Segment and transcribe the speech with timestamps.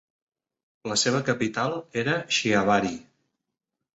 [0.91, 2.93] La seva capital era Chiavari.